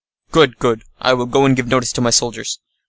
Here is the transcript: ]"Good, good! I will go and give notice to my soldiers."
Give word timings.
]"Good, 0.31 0.57
good! 0.57 0.83
I 0.99 1.13
will 1.13 1.27
go 1.27 1.45
and 1.45 1.55
give 1.55 1.67
notice 1.67 1.93
to 1.93 2.01
my 2.01 2.09
soldiers." 2.09 2.57